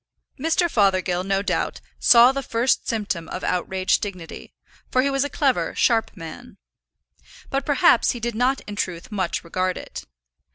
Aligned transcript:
Mr. 0.39 0.67
Fothergill, 0.67 1.23
no 1.23 1.43
doubt, 1.43 1.79
saw 1.99 2.31
the 2.31 2.41
first 2.41 2.87
symptom 2.87 3.29
of 3.29 3.43
outraged 3.43 4.01
dignity, 4.01 4.51
for 4.89 5.03
he 5.03 5.11
was 5.11 5.23
a 5.23 5.29
clever, 5.29 5.75
sharp 5.75 6.09
man. 6.17 6.57
But, 7.51 7.67
perhaps, 7.67 8.09
he 8.09 8.19
did 8.19 8.33
not 8.33 8.61
in 8.61 8.75
truth 8.75 9.11
much 9.11 9.43
regard 9.43 9.77
it. 9.77 10.05